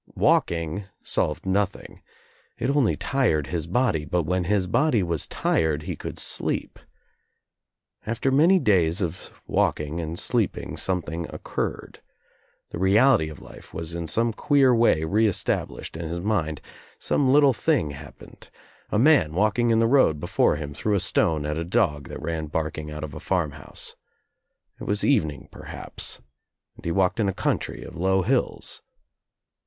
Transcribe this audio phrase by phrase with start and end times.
[0.15, 2.01] Walking solved nothing.
[2.57, 6.79] It only tired his body, but when his body was tired he could sleep.
[8.07, 12.01] After many days of walking and sleeping] something occurred.
[12.71, 16.61] The reality of life was in some queer way re estab lished in his mind.
[16.97, 18.49] Some little thing happened.
[18.89, 22.19] A man walking in the road before him threw a stone at a dog that
[22.23, 23.95] ran barking out of a farm house.
[24.79, 26.21] It wa» evening perhaps,
[26.75, 28.81] and he walked in a country of low hills.